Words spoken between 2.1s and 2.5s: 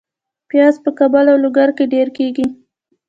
کیږي